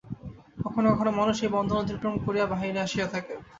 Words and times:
কখনও 0.57 0.89
কখনও 0.91 1.11
মানুষ 1.19 1.37
এই 1.39 1.51
বন্ধন 1.55 1.77
অতিক্রম 1.79 2.15
করিয়া 2.25 2.45
বাহিরে 2.51 2.79
আসিয়া 2.85 3.07
থাকে। 3.13 3.33